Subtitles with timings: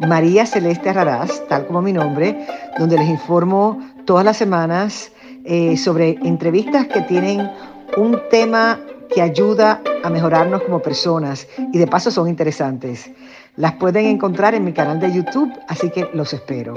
[0.00, 2.46] María Celeste Raraz, tal como mi nombre,
[2.78, 5.12] donde les informo todas las semanas
[5.44, 7.50] eh, sobre entrevistas que tienen
[7.96, 8.80] un tema
[9.14, 13.10] que ayuda a mejorarnos como personas y de paso son interesantes.
[13.56, 16.74] Las pueden encontrar en mi canal de YouTube, así que los espero.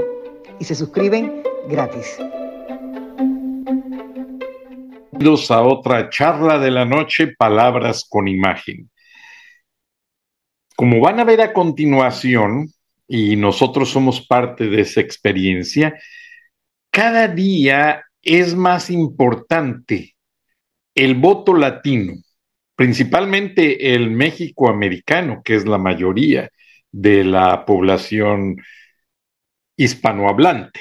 [0.60, 2.18] Y se suscriben gratis
[5.52, 8.90] a otra charla de la noche, Palabras con Imagen.
[10.76, 12.72] Como van a ver a continuación,
[13.14, 16.00] y nosotros somos parte de esa experiencia,
[16.90, 20.16] cada día es más importante
[20.96, 22.14] el voto latino,
[22.74, 26.50] principalmente el México americano, que es la mayoría
[26.90, 28.56] de la población
[29.76, 30.80] hispanohablante.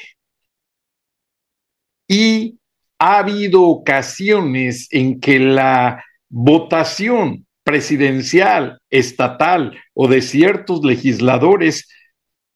[2.06, 2.60] Y
[3.00, 11.88] ha habido ocasiones en que la votación presidencial, estatal o de ciertos legisladores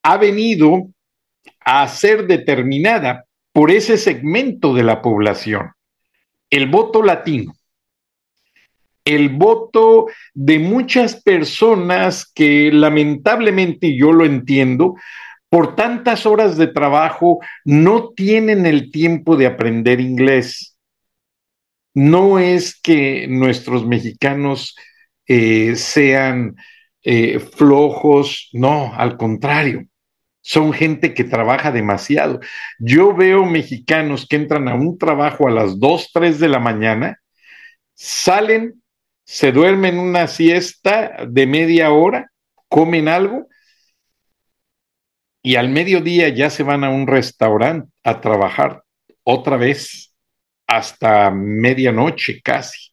[0.05, 0.91] ha venido
[1.65, 5.73] a ser determinada por ese segmento de la población,
[6.51, 7.55] el voto latino,
[9.05, 14.95] el voto de muchas personas que lamentablemente yo lo entiendo,
[15.49, 20.77] por tantas horas de trabajo no tienen el tiempo de aprender inglés.
[21.95, 24.75] No es que nuestros mexicanos
[25.27, 26.57] eh, sean
[27.03, 29.87] eh, flojos, no, al contrario.
[30.47, 32.39] Son gente que trabaja demasiado.
[32.78, 37.19] Yo veo mexicanos que entran a un trabajo a las 2, 3 de la mañana,
[37.95, 38.83] salen,
[39.24, 42.30] se duermen una siesta de media hora,
[42.69, 43.48] comen algo
[45.42, 48.83] y al mediodía ya se van a un restaurante a trabajar
[49.23, 50.14] otra vez
[50.67, 52.92] hasta medianoche casi.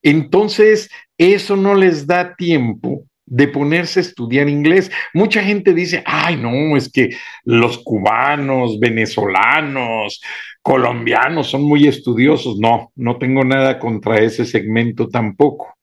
[0.00, 4.90] Entonces, eso no les da tiempo de ponerse a estudiar inglés.
[5.14, 7.10] Mucha gente dice, ay, no, es que
[7.44, 10.20] los cubanos, venezolanos,
[10.62, 12.58] colombianos son muy estudiosos.
[12.58, 15.74] No, no tengo nada contra ese segmento tampoco.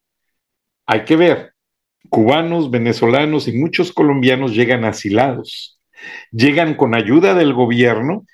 [0.87, 1.53] Hay que ver,
[2.09, 5.75] cubanos, venezolanos y muchos colombianos llegan asilados
[6.31, 8.25] llegan con ayuda del gobierno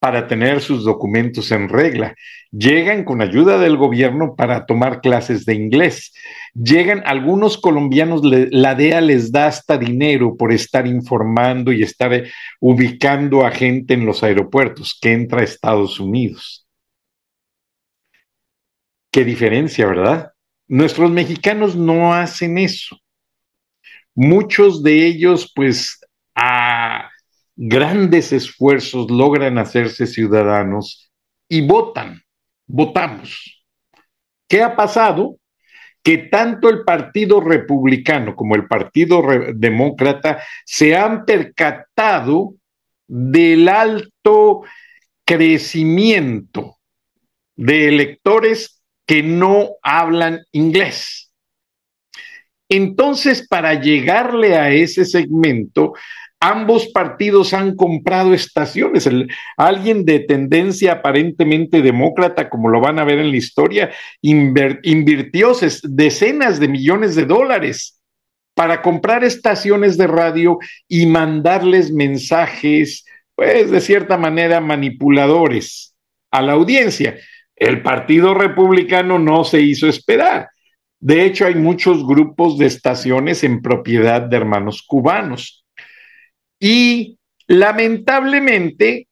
[0.00, 2.14] para tener sus documentos en regla,
[2.50, 6.14] llegan con ayuda del gobierno para tomar clases de inglés,
[6.54, 12.30] llegan algunos colombianos, la DEA les da hasta dinero por estar informando y estar eh,
[12.60, 16.66] ubicando a gente en los aeropuertos que entra a Estados Unidos.
[19.12, 20.32] Qué diferencia, ¿verdad?
[20.66, 22.98] Nuestros mexicanos no hacen eso.
[24.14, 25.99] Muchos de ellos, pues,
[27.62, 31.12] grandes esfuerzos logran hacerse ciudadanos
[31.46, 32.22] y votan,
[32.66, 33.66] votamos.
[34.48, 35.36] ¿Qué ha pasado?
[36.02, 39.22] Que tanto el Partido Republicano como el Partido
[39.54, 42.54] Demócrata se han percatado
[43.06, 44.62] del alto
[45.26, 46.78] crecimiento
[47.56, 51.30] de electores que no hablan inglés.
[52.70, 55.92] Entonces, para llegarle a ese segmento,
[56.40, 59.08] ambos partidos han comprado estaciones.
[59.56, 63.90] alguien de tendencia aparentemente demócrata, como lo van a ver en la historia,
[64.22, 65.52] invirtió
[65.82, 68.00] decenas de millones de dólares
[68.54, 70.58] para comprar estaciones de radio
[70.88, 75.94] y mandarles mensajes, pues de cierta manera manipuladores
[76.30, 77.16] a la audiencia.
[77.54, 80.48] El Partido Republicano no se hizo esperar.
[80.98, 85.59] De hecho, hay muchos grupos de estaciones en propiedad de hermanos cubanos
[86.60, 87.18] y
[87.48, 89.08] lamentablemente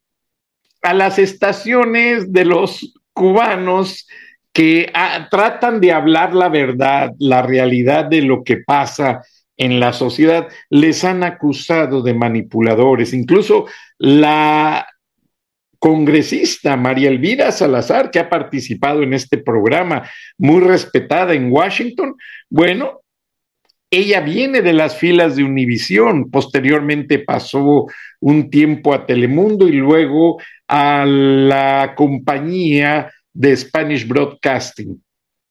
[0.83, 4.07] a las estaciones de los cubanos
[4.53, 9.23] que ah, tratan de hablar la verdad, la realidad de lo que pasa
[9.57, 13.13] en la sociedad, les han acusado de manipuladores.
[13.13, 13.67] Incluso
[13.99, 14.87] la
[15.79, 22.15] congresista María Elvira Salazar, que ha participado en este programa, muy respetada en Washington,
[22.49, 23.01] bueno,
[23.91, 27.87] ella viene de las filas de Univisión, posteriormente pasó
[28.21, 35.03] un tiempo a Telemundo y luego a la compañía de Spanish Broadcasting.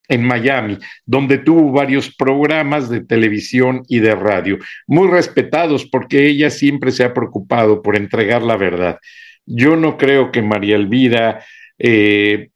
[0.09, 4.57] en Miami, donde tuvo varios programas de televisión y de radio,
[4.87, 8.99] muy respetados porque ella siempre se ha preocupado por entregar la verdad.
[9.45, 11.43] Yo no creo que María Elvira
[11.77, 12.51] eh,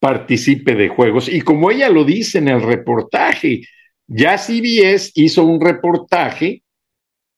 [0.00, 3.60] participe de juegos y como ella lo dice en el reportaje,
[4.06, 6.62] ya CBS hizo un reportaje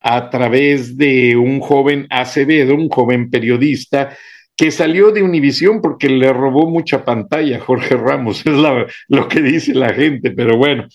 [0.00, 4.16] a través de un joven Acevedo, un joven periodista,
[4.56, 8.54] que salió de Univisión porque le robó mucha pantalla a Jorge Ramos, es
[9.08, 10.86] lo que dice la gente, pero bueno.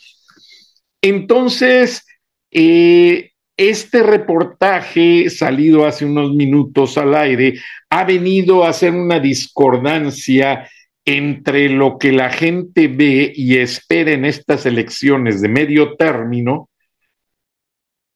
[1.01, 2.05] Entonces,
[2.51, 7.55] eh, este reportaje salido hace unos minutos al aire
[7.89, 10.67] ha venido a hacer una discordancia
[11.05, 16.69] entre lo que la gente ve y espera en estas elecciones de medio término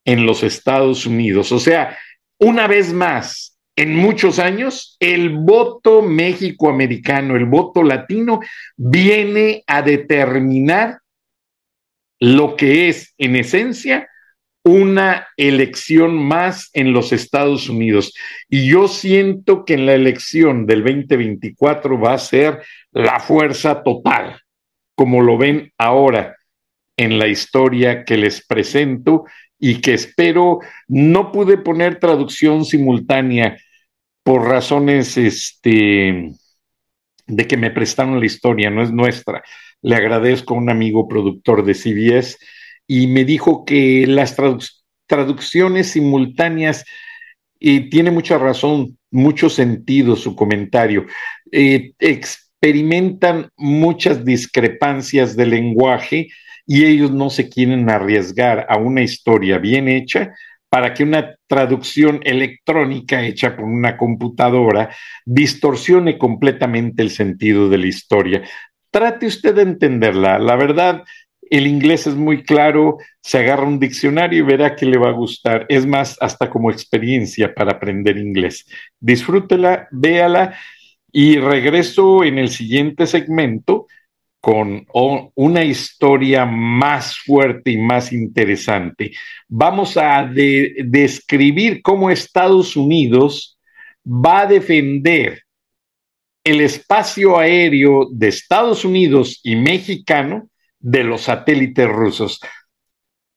[0.06, 1.52] en los Estados Unidos.
[1.52, 1.98] O sea,
[2.40, 8.40] una vez más, en muchos años, el voto méxico-americano, el voto latino,
[8.76, 11.00] viene a determinar
[12.20, 14.08] lo que es, en esencia,
[14.68, 18.14] una elección más en los Estados Unidos.
[18.50, 22.62] Y yo siento que en la elección del 2024 va a ser
[22.92, 24.42] la fuerza total,
[24.96, 26.36] como lo ven ahora
[26.98, 29.26] en la historia que les presento
[29.60, 33.58] y que espero, no pude poner traducción simultánea
[34.24, 36.32] por razones este,
[37.26, 39.44] de que me prestaron la historia, no es nuestra.
[39.82, 42.38] Le agradezco a un amigo productor de CBS
[42.88, 44.36] y me dijo que las
[45.06, 46.86] traducciones simultáneas,
[47.60, 51.06] y tiene mucha razón, mucho sentido su comentario,
[51.52, 56.28] eh, experimentan muchas discrepancias de lenguaje
[56.66, 60.34] y ellos no se quieren arriesgar a una historia bien hecha
[60.70, 64.94] para que una traducción electrónica hecha por una computadora
[65.26, 68.42] distorsione completamente el sentido de la historia.
[68.92, 70.40] Trate usted de entenderla.
[70.40, 71.04] La verdad,
[71.52, 75.14] el inglés es muy claro, se agarra un diccionario y verá que le va a
[75.14, 75.66] gustar.
[75.70, 78.66] Es más, hasta como experiencia para aprender inglés.
[79.00, 80.58] Disfrútela, véala
[81.12, 83.88] y regreso en el siguiente segmento
[84.40, 84.86] con
[85.36, 89.12] una historia más fuerte y más interesante.
[89.48, 93.60] Vamos a describir cómo Estados Unidos
[94.06, 95.42] va a defender
[96.44, 100.50] el espacio aéreo de Estados Unidos y mexicano
[100.88, 102.40] de los satélites rusos.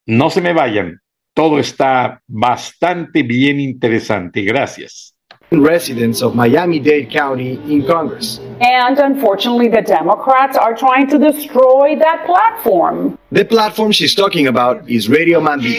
[0.07, 1.01] No se me vayan,
[1.35, 4.43] todo está bastante bien interesante.
[4.43, 5.17] Gracias.
[5.53, 8.39] residents of Miami-Dade County in Congress.
[8.61, 13.19] And unfortunately, the Democrats are trying to destroy that platform.
[13.33, 15.75] The platform she's talking about is Radio Mambi,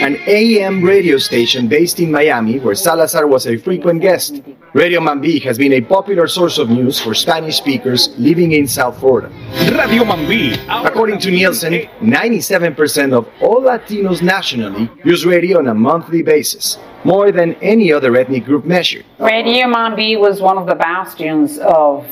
[0.00, 4.40] an AM radio station based in Miami where Salazar was a frequent guest.
[4.72, 8.98] Radio Mambi has been a popular source of news for Spanish speakers living in South
[9.00, 9.28] Florida.
[9.72, 10.56] Radio Mambi.
[10.86, 17.32] According to Nielsen, 97% of all Latinos nationally use radio on a monthly basis more
[17.32, 19.04] than any other ethnic group measured.
[19.18, 22.06] Radio Mambi was one of the bastions of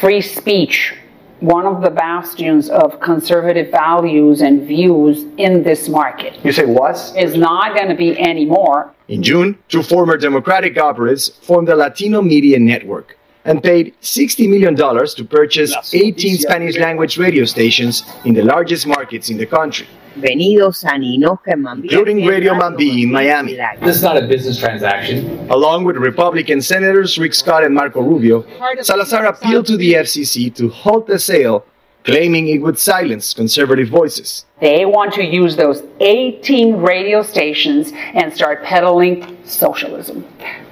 [0.00, 0.94] free speech,
[1.40, 6.42] one of the bastions of conservative values and views in this market.
[6.44, 7.14] You say was?
[7.16, 8.92] Is not going to be anymore.
[9.08, 14.74] In June, two former Democratic operatives formed the Latino Media Network and paid $60 million
[14.74, 19.86] to purchase 18 Spanish language radio stations in the largest markets in the country.
[20.16, 21.84] Venidos a Mambi.
[21.84, 23.56] Including Radio Mambi in Miami.
[23.80, 25.48] This is not a business transaction.
[25.50, 28.44] Along with Republican Senators Rick Scott and Marco Rubio,
[28.82, 31.66] Salazar appealed to the FCC to halt the sale,
[32.04, 34.46] claiming it would silence conservative voices.
[34.60, 40.26] They want to use those 18 radio stations and start peddling socialism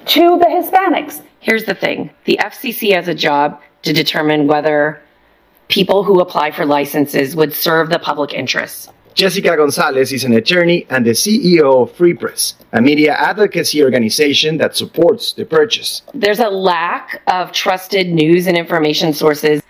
[0.05, 1.21] to the Hispanics.
[1.39, 5.01] Here's the thing the FCC has a job to determine whether
[5.67, 8.91] people who apply for licenses would serve the public interest.
[9.15, 14.57] Jessica Gonzalez is an attorney and the CEO of Free Press, a media advocacy organization
[14.57, 16.01] that supports the purchase.
[16.13, 19.61] There's a lack of trusted news and information sources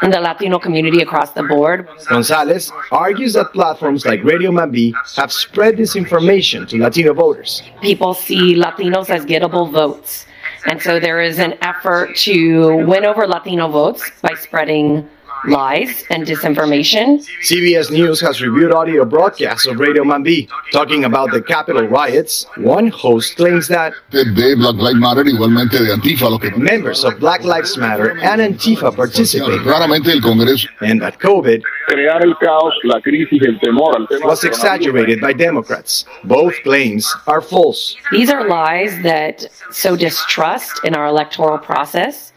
[0.00, 1.86] in the Latino community across the board.
[2.08, 7.62] Gonzalez argues that platforms like Radio Mambi have spread disinformation to Latino voters.
[7.82, 10.24] People see Latinos as gettable votes.
[10.64, 15.08] And so there is an effort to win over Latino votes by spreading
[15.46, 17.24] lies and disinformation.
[17.42, 22.46] CBS News has reviewed audio broadcasts of Radio Mambi talking about the Capitol riots.
[22.56, 23.92] One host claims that
[26.56, 29.60] members of Black Lives Matter and Antifa participated,
[30.80, 31.62] and that COVID
[34.24, 36.04] was exaggerated by Democrats.
[36.24, 37.96] Both claims are false.
[38.10, 42.32] These are lies that sow distrust in our electoral process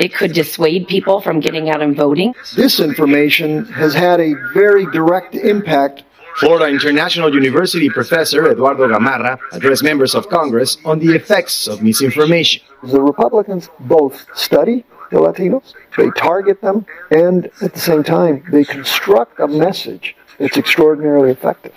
[0.00, 2.34] It could dissuade people from getting out and voting.
[2.54, 6.02] This information has had a very direct impact.
[6.36, 12.62] Florida International University professor Eduardo Gamarra addressed members of Congress on the effects of misinformation.
[12.82, 18.64] The Republicans both study the Latinos, they target them, and at the same time, they
[18.64, 21.72] construct a message that's extraordinarily effective.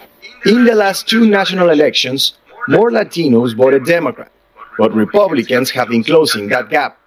[0.45, 2.33] In the last two national elections,
[2.67, 4.31] more Latinos voted Democrat,
[4.77, 6.97] but Republicans have been closing that gap.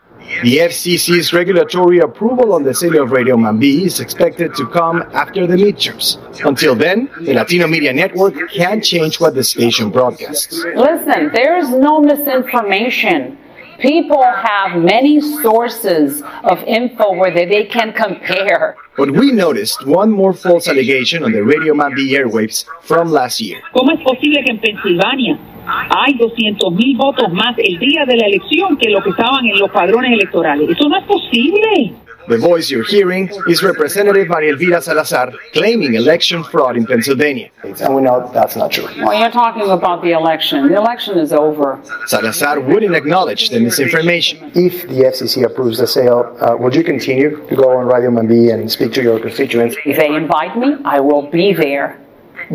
[0.42, 5.46] The FCC's regulatory approval on the sale of Radio Mambi is expected to come after
[5.46, 6.18] the midterms.
[6.44, 10.64] Until then, the Latino Media Network can't change what the station broadcasts.
[10.74, 13.38] Listen, there's no misinformation.
[13.78, 18.76] People have many sources of info where they, they can compare.
[18.96, 23.60] But we noticed one more false allegation on the Radio Mambi airwaves from last year.
[23.72, 28.26] ¿Cómo es posible que en Pensilvania hay 200 mil votos más el día de la
[28.26, 30.68] elección que lo que estaban en los padrones electorales?
[30.70, 31.92] Eso no es posible.
[32.28, 37.50] The voice you're hearing is Representative Maria Elvira Salazar claiming election fraud in Pennsylvania.
[37.64, 38.86] And we know that's not true.
[39.04, 40.68] Well, you're talking about the election.
[40.68, 41.80] The election is over.
[42.06, 44.52] Salazar wouldn't acknowledge the misinformation.
[44.54, 48.52] If the FCC approves the sale, uh, would you continue to go on Radio Mambi
[48.52, 49.76] and speak to your constituents?
[49.84, 52.00] If they invite me, I will be there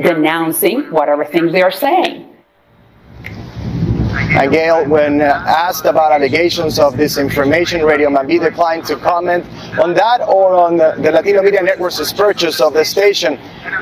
[0.02, 2.37] denouncing whatever things they're saying.
[4.30, 9.46] And Gail, when uh, asked about allegations of disinformation, Radio Mambi declined to comment
[9.80, 13.36] on that or on the, Latino Media Network's purchase of the station.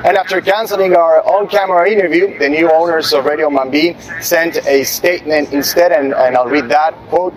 [0.04, 5.52] And after canceling our on-camera interview, the new owners of Radio Mambi sent a statement
[5.52, 7.34] instead, and, and I'll read that quote.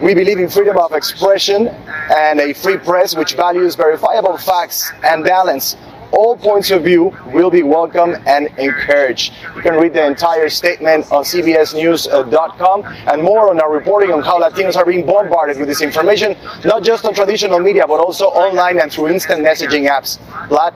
[0.00, 5.24] We believe in freedom of expression and a free press which values verifiable facts and
[5.24, 5.76] balance
[6.12, 9.34] all points of view will be welcome and encouraged.
[9.56, 14.40] You can read the entire statement on CBSNews.com and more on our reporting on how
[14.40, 18.78] Latinos are being bombarded with this information, not just on traditional media, but also online
[18.78, 20.18] and through instant messaging apps.
[20.48, 20.74] Vlad?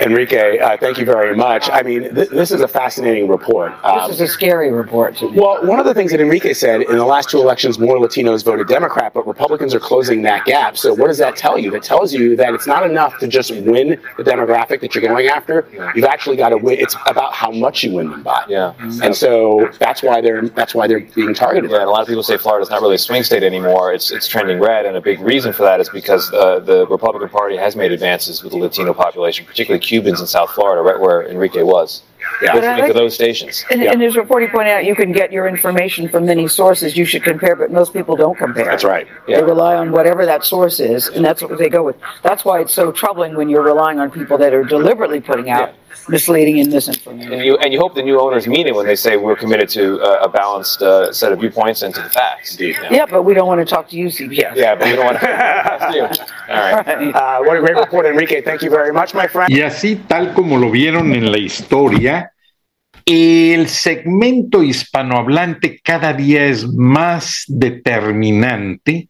[0.00, 1.68] Enrique, uh, thank you very much.
[1.70, 3.72] I mean, th- this is a fascinating report.
[3.84, 5.20] Um, This is a scary report.
[5.34, 8.44] well, one of the things that Enrique said in the last two elections, more Latinos
[8.44, 10.76] voted Democrat, but Republicans are closing that gap.
[10.78, 11.70] So, what does that tell you?
[11.70, 15.28] That tells you that it's not enough to just win the demographic that you're going
[15.28, 15.66] after.
[15.94, 16.78] You've actually got to win.
[16.78, 18.44] It's about how much you win them by.
[18.48, 18.72] Yeah.
[19.02, 21.70] And so that's why they're that's why they're being targeted.
[21.70, 23.92] Yeah, and a lot of people say Florida's not really a swing state anymore.
[23.92, 27.28] It's it's trending red, and a big reason for that is because uh, the Republican
[27.28, 31.28] Party has made advances with the Latino population, particularly Cubans in South Florida, right where
[31.28, 32.02] Enrique was.
[32.40, 32.54] Yeah.
[32.54, 33.64] Listening to those stations.
[33.72, 36.96] In, in his report, he pointed out you can get your information from many sources.
[36.96, 38.66] You should compare, but most people don't compare.
[38.66, 39.08] That's right.
[39.26, 41.96] They rely on whatever that source is, and that's what they go with.
[42.22, 45.74] That's why it's so troubling when you're relying on people that are deliberately putting out
[46.08, 47.32] misleading and misinformation.
[47.32, 49.68] And you and you hope the new owners mean it when they say we're committed
[49.70, 52.52] to uh, a balanced uh, set of viewpoints and to the facts.
[52.52, 52.76] Indeed.
[52.90, 54.56] Yeah, but we don't want to talk to you, CBS.
[54.56, 56.08] Yeah, but we don't want to.
[56.48, 57.14] All right.
[57.14, 58.42] Uh, what a great report, Enrique.
[58.42, 59.50] Thank you very much, my friend.
[59.50, 62.32] Y así, tal como lo vieron en la historia,
[63.06, 69.08] el segmento hispanohablante cada día es más determinante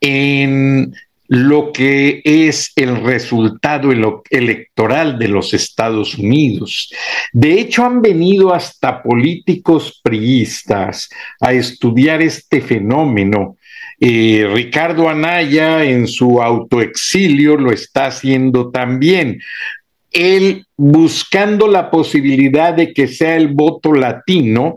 [0.00, 0.94] en
[1.32, 3.90] lo que es el resultado
[4.28, 6.92] electoral de los Estados Unidos.
[7.32, 11.08] De hecho, han venido hasta políticos priistas
[11.40, 13.56] a estudiar este fenómeno.
[13.98, 19.40] Eh, Ricardo Anaya en su autoexilio lo está haciendo también.
[20.10, 24.74] Él buscando la posibilidad de que sea el voto latino,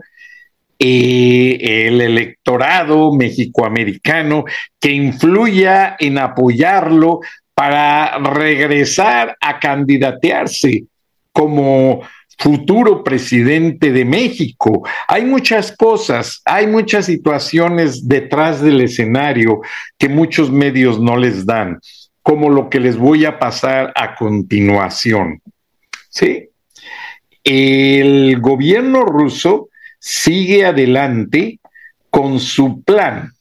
[0.78, 4.44] el electorado mexicoamericano
[4.78, 7.20] que influya en apoyarlo
[7.54, 10.84] para regresar a candidatearse
[11.32, 12.02] como
[12.38, 14.86] futuro presidente de México.
[15.08, 19.62] Hay muchas cosas, hay muchas situaciones detrás del escenario
[19.98, 21.80] que muchos medios no les dan,
[22.22, 25.40] como lo que les voy a pasar a continuación.
[26.10, 26.48] ¿Sí?
[27.42, 29.68] El gobierno ruso
[30.06, 31.58] sigue adelante
[32.10, 33.32] con su plan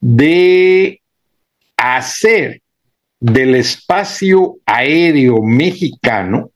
[0.00, 1.02] de
[1.76, 2.62] hacer
[3.20, 6.50] del espacio aéreo mexicano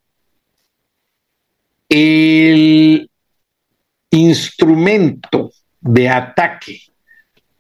[1.87, 3.11] el
[4.09, 6.81] instrumento de ataque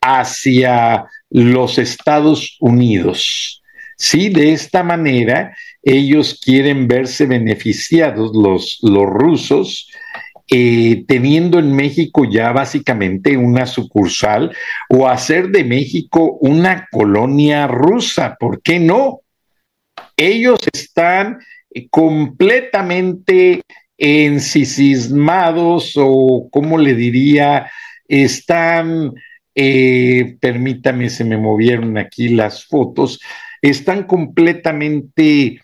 [0.00, 3.62] hacia los Estados Unidos.
[3.98, 9.90] Sí, de esta manera ellos quieren verse beneficiados, los, los rusos,
[10.48, 14.54] eh, teniendo en México ya básicamente una sucursal
[14.88, 18.36] o hacer de México una colonia rusa.
[18.38, 19.20] ¿Por qué no?
[20.16, 21.38] Ellos están
[21.70, 23.62] eh, completamente
[23.96, 27.70] ensicismados o, ¿cómo le diría?
[28.08, 29.12] Están
[29.54, 33.20] eh, permítame, se me movieron aquí las fotos,
[33.60, 35.60] están completamente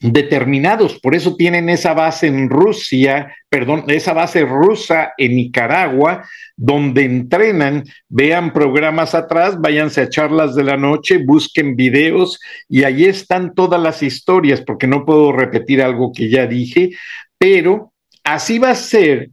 [0.00, 6.24] determinados, por eso tienen esa base en Rusia, perdón, esa base rusa en Nicaragua,
[6.56, 13.04] donde entrenan, vean programas atrás, váyanse a charlas de la noche, busquen videos y ahí
[13.04, 16.90] están todas las historias, porque no puedo repetir algo que ya dije,
[17.38, 17.92] pero
[18.24, 19.30] así va a ser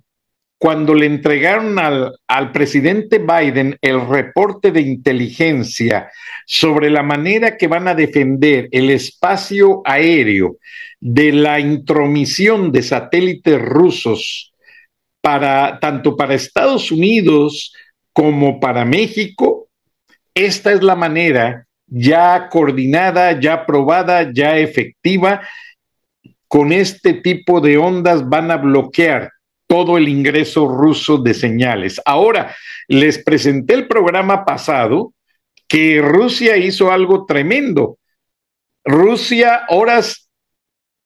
[0.64, 6.10] cuando le entregaron al, al, presidente Biden el reporte de inteligencia
[6.46, 10.56] sobre la manera que van a defender el espacio aéreo
[11.02, 14.54] de la intromisión de satélites rusos
[15.20, 17.74] para tanto para Estados Unidos
[18.14, 19.68] como para México,
[20.34, 25.42] esta es la manera ya coordinada, ya probada, ya efectiva.
[26.48, 29.33] Con este tipo de ondas van a bloquear
[29.74, 32.00] todo el ingreso ruso de señales.
[32.06, 32.56] Ahora,
[32.88, 35.16] les presenté el programa pasado
[35.68, 37.98] que Rusia hizo algo tremendo.
[38.86, 40.30] Rusia, horas,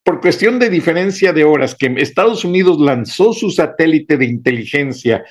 [0.04, 5.24] por cuestión de diferencia de horas, que Estados Unidos lanzó su satélite de inteligencia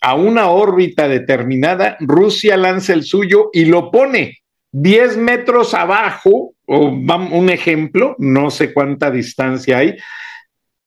[0.00, 4.38] a una órbita determinada, Rusia lanza el suyo y lo pone
[4.72, 9.98] 10 metros abajo, o un ejemplo, no sé cuánta distancia hay,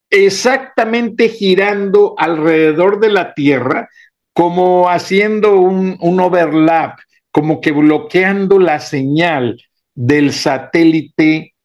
[0.09, 3.89] exactamente girando alrededor de la Tierra,
[4.33, 6.99] como haciendo un, un overlap,
[7.31, 9.61] como que bloqueando la señal
[9.93, 11.55] del satélite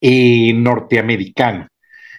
[0.00, 1.66] eh, norteamericano.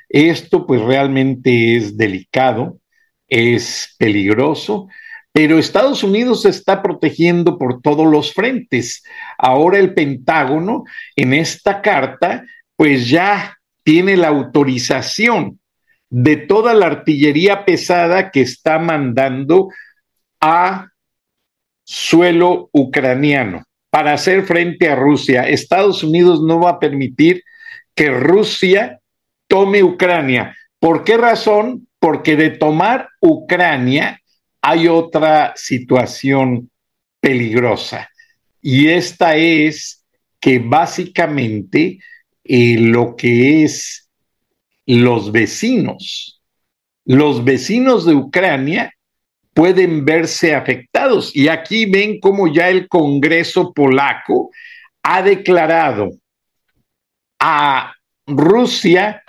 [0.09, 2.79] Esto pues realmente es delicado,
[3.27, 4.87] es peligroso,
[5.31, 9.03] pero Estados Unidos se está protegiendo por todos los frentes.
[9.37, 10.83] Ahora el Pentágono
[11.15, 12.43] en esta carta
[12.75, 13.58] pues ya
[13.89, 15.59] tiene la autorización
[16.11, 19.69] de toda la artillería pesada que está mandando
[20.39, 20.89] a
[21.83, 25.49] suelo ucraniano para hacer frente a Rusia.
[25.49, 27.41] Estados Unidos no va a permitir
[27.95, 28.99] que Rusia
[29.47, 30.55] tome Ucrania.
[30.79, 31.87] ¿Por qué razón?
[31.97, 34.21] Porque de tomar Ucrania
[34.61, 36.69] hay otra situación
[37.19, 38.07] peligrosa.
[38.61, 40.05] Y esta es
[40.39, 41.97] que básicamente
[42.43, 44.09] lo que es
[44.85, 46.41] los vecinos.
[47.05, 48.93] Los vecinos de Ucrania
[49.53, 51.35] pueden verse afectados.
[51.35, 54.51] Y aquí ven cómo ya el Congreso polaco
[55.03, 56.11] ha declarado
[57.39, 57.93] a
[58.25, 59.23] Rusia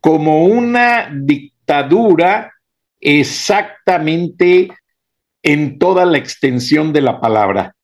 [0.00, 2.52] como una dictadura
[3.00, 4.68] exactamente
[5.42, 7.74] en toda la extensión de la palabra.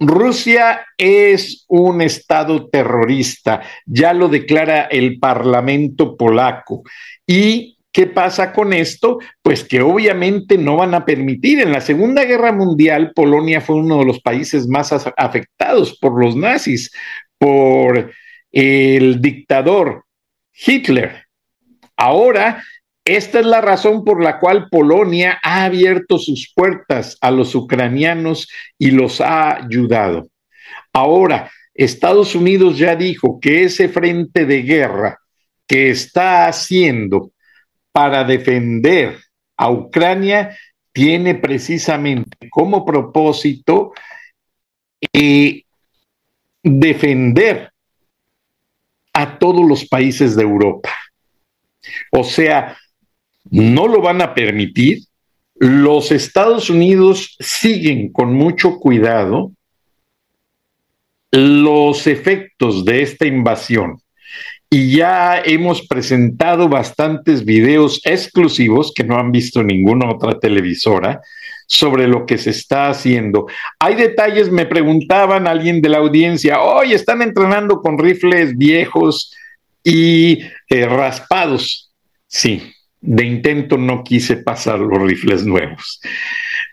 [0.00, 6.82] Rusia es un Estado terrorista, ya lo declara el Parlamento polaco.
[7.26, 9.18] ¿Y qué pasa con esto?
[9.42, 11.60] Pues que obviamente no van a permitir.
[11.60, 16.36] En la Segunda Guerra Mundial, Polonia fue uno de los países más afectados por los
[16.36, 16.92] nazis,
[17.36, 18.12] por
[18.52, 20.04] el dictador
[20.54, 21.24] Hitler.
[21.96, 22.62] Ahora
[23.16, 28.48] esta es la razón por la cual Polonia ha abierto sus puertas a los ucranianos
[28.78, 30.28] y los ha ayudado.
[30.92, 35.18] Ahora, Estados Unidos ya dijo que ese frente de guerra
[35.66, 37.32] que está haciendo
[37.92, 39.18] para defender
[39.56, 40.56] a Ucrania
[40.92, 43.92] tiene precisamente como propósito
[45.12, 45.62] eh,
[46.62, 47.72] defender
[49.14, 50.90] a todos los países de Europa.
[52.12, 52.76] O sea,
[53.50, 55.04] no lo van a permitir.
[55.56, 59.52] Los Estados Unidos siguen con mucho cuidado
[61.30, 64.00] los efectos de esta invasión.
[64.70, 71.22] Y ya hemos presentado bastantes videos exclusivos que no han visto ninguna otra televisora
[71.66, 73.46] sobre lo que se está haciendo.
[73.78, 79.34] Hay detalles, me preguntaban alguien de la audiencia, hoy están entrenando con rifles viejos
[79.82, 81.90] y eh, raspados.
[82.26, 82.74] Sí,
[83.08, 85.98] de intento no quise pasar los rifles nuevos,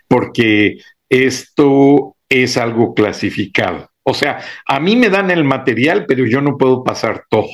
[0.06, 0.76] porque
[1.08, 3.88] esto es algo clasificado.
[4.02, 7.48] O sea, a mí me dan el material, pero yo no puedo pasar todo.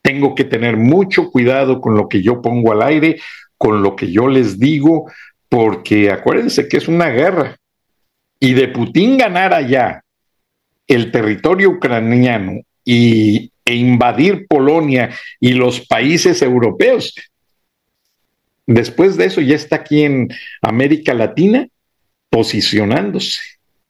[0.00, 3.20] Tengo que tener mucho cuidado con lo que yo pongo al aire,
[3.58, 5.10] con lo que yo les digo,
[5.48, 7.56] porque acuérdense que es una guerra.
[8.38, 10.04] Y de Putin ganar allá
[10.86, 17.14] el territorio ucraniano y, e invadir Polonia y los países europeos,
[18.66, 20.28] Después de eso ya está aquí en
[20.62, 21.68] América Latina
[22.30, 23.40] posicionándose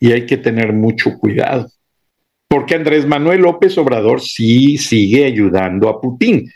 [0.00, 1.68] y hay que tener mucho cuidado.
[2.48, 6.50] Porque Andrés Manuel López Obrador sí sigue ayudando a Putin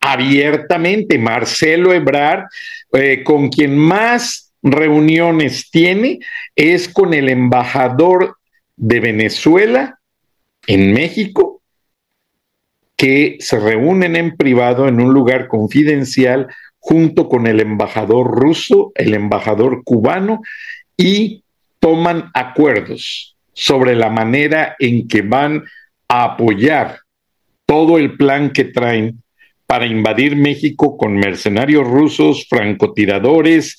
[0.00, 1.18] abiertamente.
[1.18, 2.44] Marcelo Ebrard,
[2.92, 6.20] eh, con quien más reuniones tiene
[6.54, 8.36] es con el embajador
[8.76, 9.98] de Venezuela
[10.66, 11.60] en México,
[12.96, 16.48] que se reúnen en privado en un lugar confidencial
[16.84, 20.42] junto con el embajador ruso, el embajador cubano,
[20.96, 21.44] y
[21.78, 25.62] toman acuerdos sobre la manera en que van
[26.08, 26.98] a apoyar
[27.66, 29.22] todo el plan que traen
[29.66, 33.78] para invadir México con mercenarios rusos, francotiradores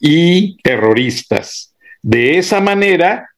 [0.00, 1.76] y terroristas.
[2.02, 3.30] De esa manera,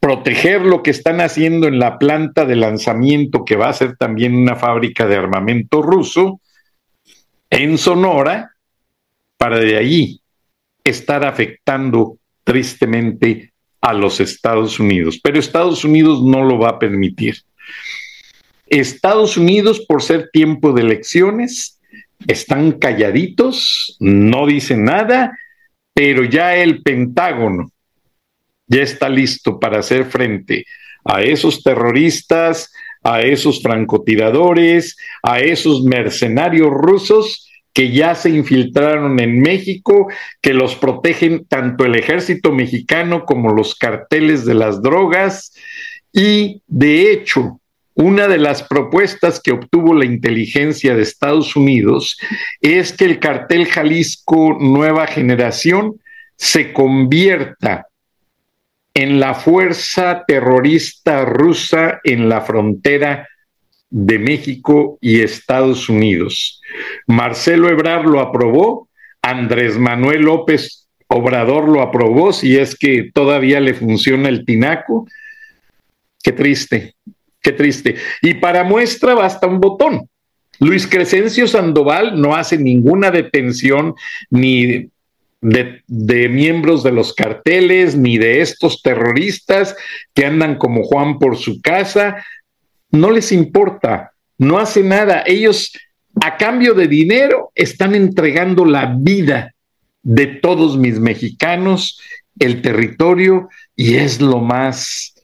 [0.00, 4.34] proteger lo que están haciendo en la planta de lanzamiento, que va a ser también
[4.34, 6.40] una fábrica de armamento ruso,
[7.52, 8.54] en Sonora,
[9.36, 10.20] para de ahí
[10.82, 15.20] estar afectando tristemente a los Estados Unidos.
[15.22, 17.36] Pero Estados Unidos no lo va a permitir.
[18.66, 21.78] Estados Unidos, por ser tiempo de elecciones,
[22.26, 25.38] están calladitos, no dicen nada,
[25.92, 27.70] pero ya el Pentágono
[28.66, 30.64] ya está listo para hacer frente
[31.04, 39.40] a esos terroristas, a esos francotiradores, a esos mercenarios rusos que ya se infiltraron en
[39.40, 40.08] México,
[40.40, 45.54] que los protegen tanto el ejército mexicano como los carteles de las drogas.
[46.12, 47.60] Y de hecho,
[47.94, 52.18] una de las propuestas que obtuvo la inteligencia de Estados Unidos
[52.60, 55.96] es que el cartel Jalisco Nueva Generación
[56.36, 57.86] se convierta
[58.94, 63.28] en la fuerza terrorista rusa en la frontera
[63.90, 66.60] de México y Estados Unidos.
[67.06, 68.88] Marcelo Ebrard lo aprobó,
[69.22, 75.06] Andrés Manuel López Obrador lo aprobó, si es que todavía le funciona el tinaco.
[76.22, 76.94] Qué triste,
[77.42, 77.96] qué triste.
[78.22, 80.08] Y para muestra basta un botón.
[80.58, 83.94] Luis Crescencio Sandoval no hace ninguna detención
[84.30, 84.91] ni
[85.42, 89.76] de, miembros de los carteles, ni de estos terroristas
[90.14, 92.24] que andan como Juan por su casa.
[92.90, 95.24] No les importa, no hace nada.
[95.26, 95.72] Ellos,
[96.20, 99.54] a cambio de dinero, están entregando la vida
[100.02, 102.00] de todos mis mexicanos,
[102.38, 105.14] el territorio, y es lo más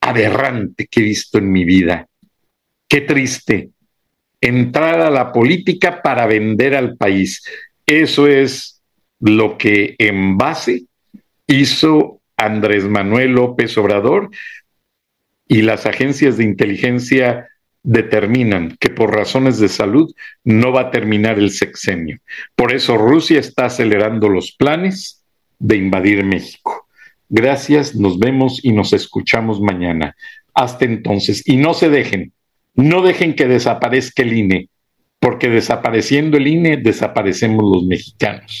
[0.00, 2.06] aberrante que he visto en mi vida.
[2.86, 3.70] Qué triste
[4.42, 7.42] entrar a la política para vender al país.
[7.86, 8.73] Eso es
[9.24, 10.84] lo que en base
[11.46, 14.28] hizo Andrés Manuel López Obrador
[15.48, 17.48] y las agencias de inteligencia
[17.82, 22.18] determinan que por razones de salud no va a terminar el sexenio.
[22.54, 25.24] Por eso Rusia está acelerando los planes
[25.58, 26.86] de invadir México.
[27.30, 30.14] Gracias, nos vemos y nos escuchamos mañana.
[30.52, 32.32] Hasta entonces, y no se dejen,
[32.74, 34.68] no dejen que desaparezca el INE,
[35.18, 38.60] porque desapareciendo el INE desaparecemos los mexicanos.